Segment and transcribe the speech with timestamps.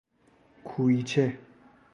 [0.65, 1.37] کویچه